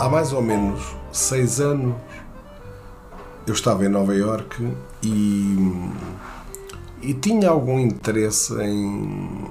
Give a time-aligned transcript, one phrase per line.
[0.00, 0.80] há mais ou menos
[1.12, 1.94] seis anos
[3.46, 5.90] eu estava em Nova Iorque e,
[7.02, 9.44] e tinha algum interesse em,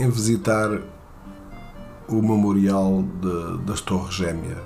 [0.00, 0.80] em visitar
[2.08, 4.58] o memorial de, das Torres Gêmeas.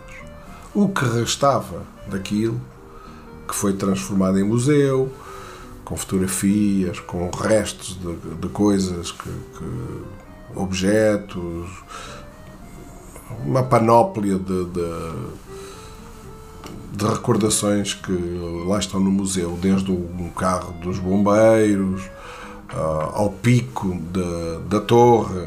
[0.73, 2.61] O que restava daquilo,
[3.49, 5.11] que foi transformado em museu,
[5.85, 11.69] com fotografias, com restos de, de coisas, que, que, objetos,
[13.45, 15.13] uma panóplia de, de,
[16.93, 18.13] de, recordações que
[18.67, 22.03] lá estão no museu, desde um carro dos bombeiros
[22.73, 25.47] uh, ao pico de, da torre,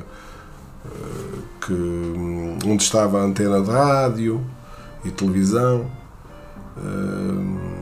[0.86, 4.44] uh, que, onde estava a antena de rádio
[5.04, 5.90] e televisão.
[6.78, 7.82] Uh,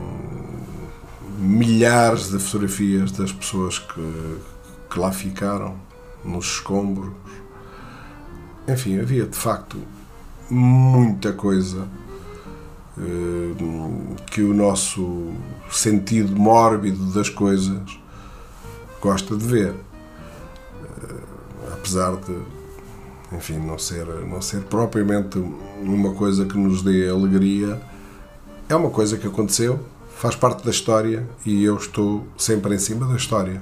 [1.39, 4.37] milhares de fotografias das pessoas que,
[4.89, 5.75] que lá ficaram
[6.23, 7.11] nos escombros.
[8.69, 9.77] Enfim, havia de facto
[10.49, 11.87] muita coisa
[12.97, 13.55] eh,
[14.29, 15.31] que o nosso
[15.71, 17.81] sentido mórbido das coisas
[19.01, 19.73] gosta de ver.
[19.73, 22.37] Eh, apesar de,
[23.35, 25.39] enfim, não ser, não ser propriamente
[25.81, 27.81] uma coisa que nos dê alegria,
[28.67, 29.79] é uma coisa que aconteceu,
[30.15, 33.59] faz parte da história e eu estou sempre em cima da história.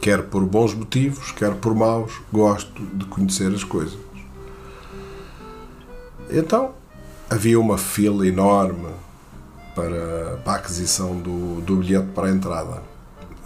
[0.00, 3.98] Quer por bons motivos, quer por maus, gosto de conhecer as coisas.
[6.30, 6.72] Então,
[7.28, 8.88] havia uma fila enorme
[9.74, 12.82] para, para a aquisição do, do bilhete para a entrada,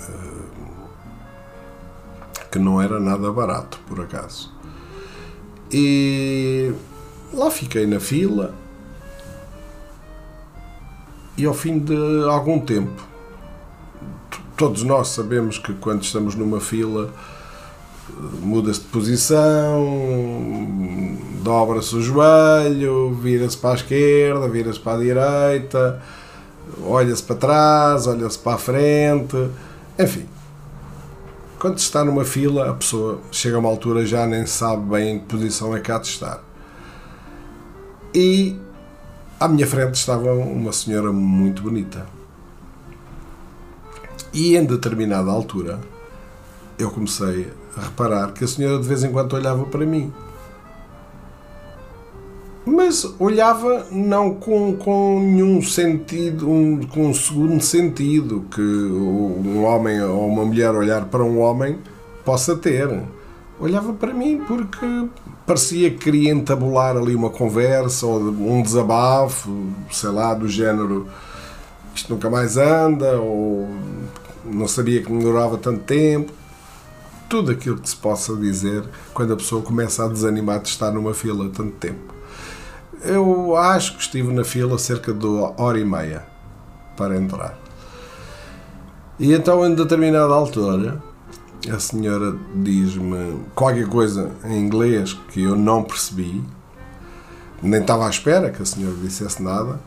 [0.00, 0.42] eh,
[2.50, 4.52] que não era nada barato, por acaso.
[5.70, 6.72] E
[7.32, 8.54] lá fiquei na fila
[11.36, 11.96] e ao fim de
[12.28, 13.02] algum tempo,
[14.62, 17.10] todos nós sabemos que quando estamos numa fila
[18.40, 19.84] muda-se de posição,
[21.42, 26.02] dobra-se o joelho, vira-se para a esquerda, vira-se para a direita,
[26.84, 29.50] olha-se para trás, olha-se para a frente,
[29.98, 30.28] enfim.
[31.58, 35.16] Quando se está numa fila, a pessoa chega a uma altura já nem sabe bem
[35.16, 36.40] em que posição é que há de estar.
[38.14, 38.56] E
[39.40, 42.21] à minha frente estava uma senhora muito bonita.
[44.32, 45.78] E em determinada altura
[46.78, 50.12] eu comecei a reparar que a senhora de vez em quando olhava para mim.
[52.64, 60.00] Mas olhava não com, com nenhum sentido, um, com um segundo sentido que um homem
[60.02, 61.78] ou uma mulher olhar para um homem
[62.24, 63.02] possa ter.
[63.58, 65.08] Olhava para mim porque
[65.44, 71.08] parecia que queria entabular ali uma conversa ou um desabafo, sei lá, do género
[71.94, 73.68] isto nunca mais anda, ou
[74.44, 76.32] não sabia que demorava tanto tempo.
[77.28, 81.14] Tudo aquilo que se possa dizer quando a pessoa começa a desanimar de estar numa
[81.14, 82.12] fila tanto tempo.
[83.02, 86.24] Eu acho que estive na fila cerca de hora e meia
[86.96, 87.58] para entrar.
[89.18, 91.02] E então, em determinada altura,
[91.70, 96.42] a senhora diz-me qualquer coisa em inglês que eu não percebi,
[97.62, 99.78] nem estava à espera que a senhora dissesse nada,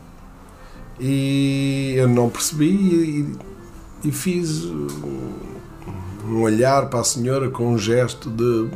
[0.98, 3.36] e eu não percebi e,
[4.04, 8.68] e fiz um olhar para a senhora com um gesto de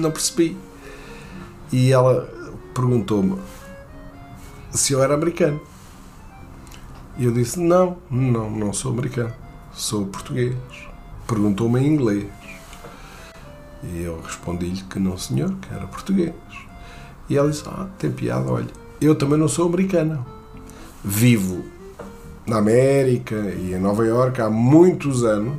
[0.00, 0.56] não percebi.
[1.72, 2.28] E ela
[2.74, 3.38] perguntou-me
[4.70, 5.60] se eu era americano.
[7.18, 9.32] E eu disse: Não, não, não sou americano,
[9.72, 10.56] sou português
[11.32, 12.26] perguntou-me em inglês.
[13.82, 16.34] E eu respondi-lhe que não, senhor, que era português.
[17.28, 18.68] E ela disse: Ah, tem piada, olha,
[19.00, 20.24] eu também não sou americana.
[21.02, 21.64] Vivo
[22.46, 25.56] na América e em Nova Iorque há muitos anos.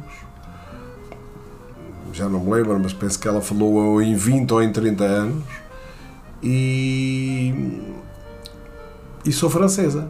[2.11, 5.43] Já não me lembro, mas penso que ela falou em 20 ou em 30 anos.
[6.41, 7.81] E.
[9.25, 10.09] E sou francesa.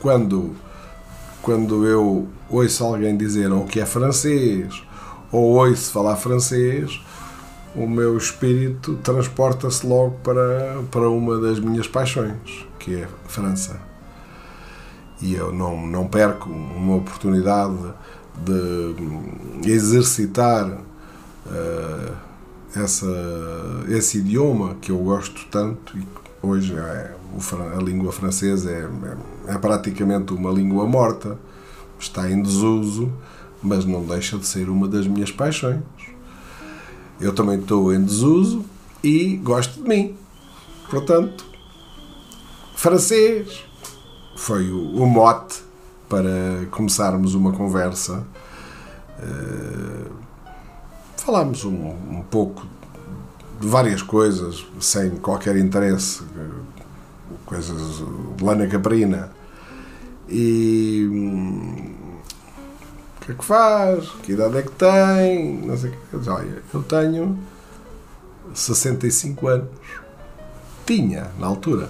[0.00, 0.54] Quando
[1.48, 4.82] quando eu ouço alguém dizer ou que é francês
[5.32, 7.00] ou ouço falar francês,
[7.74, 13.87] o meu espírito transporta-se logo para, para uma das minhas paixões, que é França.
[15.20, 17.76] E eu não, não perco uma oportunidade
[18.44, 20.66] de exercitar
[21.46, 22.16] uh,
[22.74, 23.06] essa,
[23.88, 26.06] esse idioma que eu gosto tanto e
[26.42, 27.14] hoje é,
[27.76, 28.88] a língua francesa é,
[29.48, 31.38] é, é praticamente uma língua morta,
[31.98, 33.12] está em desuso,
[33.62, 35.80] mas não deixa de ser uma das minhas paixões.
[37.20, 38.64] Eu também estou em desuso
[39.02, 40.16] e gosto de mim.
[40.88, 41.44] Portanto,
[42.76, 43.64] francês
[44.38, 45.62] foi o, o mote
[46.08, 48.24] para começarmos uma conversa.
[49.18, 50.10] Uh,
[51.16, 52.64] falámos um, um pouco
[53.60, 56.22] várias coisas, sem qualquer interesse,
[57.44, 58.00] coisas
[58.36, 59.30] de lana caprina.
[60.28, 61.94] E hum,
[63.16, 64.08] o que é que faz?
[64.22, 65.66] Que idade é que tem?
[65.66, 66.30] Não sei o que.
[66.30, 67.38] Olha, eu tenho
[68.54, 69.68] 65 anos.
[70.86, 71.88] Tinha, na altura.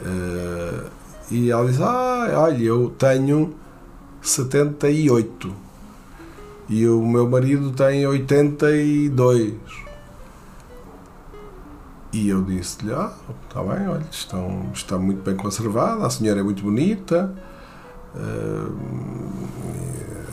[0.00, 0.90] Uh,
[1.30, 3.54] e ela diz: Ah, olha, eu tenho
[4.22, 5.66] 78
[6.68, 9.54] e o meu marido tem 82.
[12.12, 13.12] E eu disse-lhe: Ah,
[13.48, 17.34] está bem, olha, estão, está muito bem conservada, a senhora é muito bonita,
[18.14, 18.74] uh,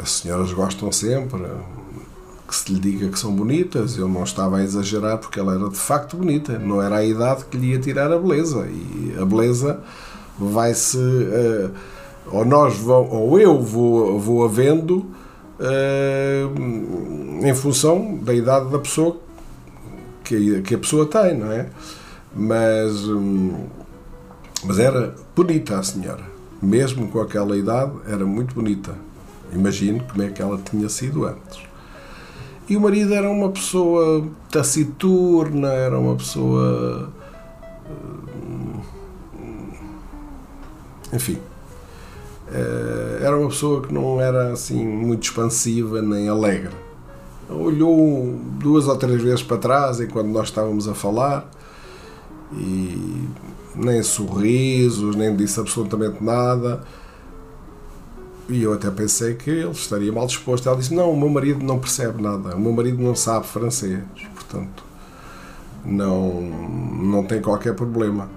[0.02, 1.42] as senhoras gostam sempre
[2.54, 3.98] que se lhe diga que são bonitas.
[3.98, 7.46] Eu não estava a exagerar porque ela era de facto bonita, não era a idade
[7.46, 8.68] que lhe ia tirar a beleza.
[8.68, 9.80] E a beleza
[10.38, 10.98] vai-se.
[10.98, 11.72] Uh,
[12.32, 15.00] ou nós vão, ou eu vou, vou havendo
[15.60, 19.18] uh, em função da idade da pessoa
[20.24, 21.68] que, que a pessoa tem, não é?
[22.36, 23.66] Mas, um,
[24.64, 26.24] mas era bonita a senhora,
[26.62, 28.96] mesmo com aquela idade, era muito bonita.
[29.52, 31.73] Imagino como é que ela tinha sido antes.
[32.70, 37.12] E o marido era uma pessoa taciturna, era uma pessoa
[41.14, 41.38] enfim,
[42.52, 46.74] eh, era uma pessoa que não era assim muito expansiva nem alegre.
[47.48, 51.50] Olhou duas ou três vezes para trás enquanto nós estávamos a falar
[52.52, 53.28] e
[53.76, 56.84] nem sorrisos, nem disse absolutamente nada.
[58.50, 60.68] E eu até pensei que ele estaria mal disposto.
[60.68, 64.04] Ela disse: Não, o meu marido não percebe nada, o meu marido não sabe francês,
[64.34, 64.84] portanto,
[65.86, 68.30] não, não tem qualquer problema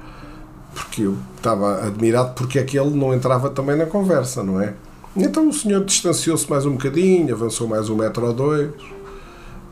[0.77, 4.75] porque eu estava admirado porque é que ele não entrava também na conversa, não é?
[5.17, 8.71] Então o senhor distanciou-se mais um bocadinho, avançou mais um metro ou dois.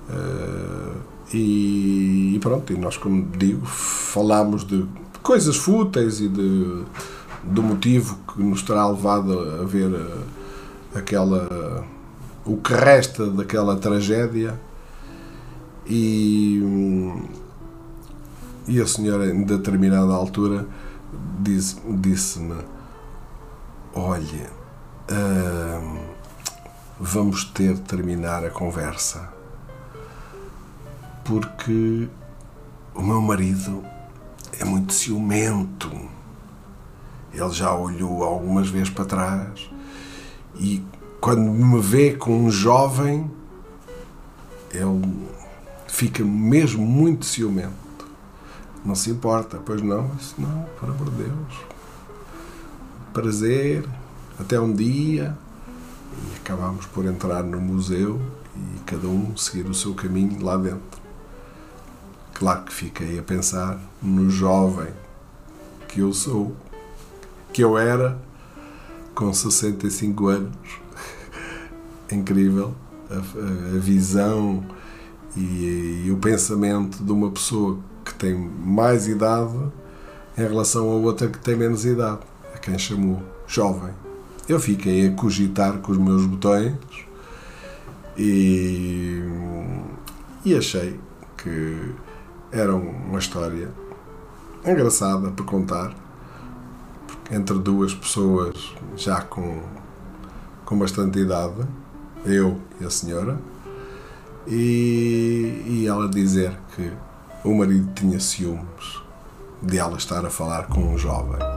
[0.08, 0.96] Uh,
[1.32, 4.86] e, e, pronto, e nós, como digo, falámos de
[5.22, 6.82] coisas fúteis e de,
[7.46, 10.24] do motivo que nos terá levado a ver uh,
[10.94, 11.84] aquela.
[12.44, 14.58] o que resta daquela tragédia.
[15.86, 16.62] E,
[18.66, 20.66] e a senhora, em determinada altura,
[21.40, 22.40] disse-me: disse
[23.94, 24.50] Olha,
[25.10, 25.98] hum,
[26.98, 29.34] vamos ter de terminar a conversa
[31.24, 32.06] porque
[32.94, 33.82] o meu marido
[34.60, 35.90] é muito ciumento.
[37.34, 39.68] Ele já olhou algumas vezes para trás
[40.56, 40.82] e
[41.20, 43.30] quando me vê com um jovem,
[44.70, 45.26] ele
[45.88, 47.72] fica mesmo muito ciumento.
[48.84, 51.60] Não se importa, pois não, isso não, por amor de Deus.
[53.12, 53.88] Prazer,
[54.38, 55.36] até um dia.
[56.12, 58.20] E acabámos por entrar no museu
[58.54, 61.00] e cada um seguir o seu caminho lá dentro.
[62.34, 64.92] Claro que fiquei a pensar no jovem
[65.88, 66.54] que eu sou,
[67.54, 68.20] que eu era,
[69.14, 70.56] com 65 anos.
[72.10, 72.74] Incrível
[73.08, 74.66] a, a, a visão
[75.36, 79.56] e, e o pensamento de uma pessoa que tem mais idade
[80.36, 82.22] em relação a outra que tem menos idade,
[82.52, 83.94] a quem chamou jovem.
[84.48, 86.74] Eu fiquei a cogitar com os meus botões
[88.18, 89.22] e,
[90.44, 90.98] e achei
[91.38, 91.92] que
[92.50, 93.70] era uma história
[94.66, 96.03] engraçada para contar
[97.30, 99.62] entre duas pessoas já com,
[100.64, 101.66] com bastante idade,
[102.24, 103.38] eu e a senhora,
[104.46, 106.92] e, e ela dizer que
[107.44, 109.02] o marido tinha ciúmes
[109.62, 111.53] de ela estar a falar com um jovem.